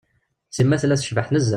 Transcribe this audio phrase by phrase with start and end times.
[0.55, 1.49] Sima tella tecbeḥ nezzeh.